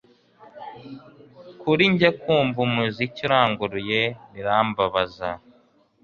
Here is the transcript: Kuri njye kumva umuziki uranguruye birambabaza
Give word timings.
Kuri 1.61 1.83
njye 1.93 2.09
kumva 2.21 2.59
umuziki 2.67 3.21
uranguruye 3.27 4.01
birambabaza 4.33 5.29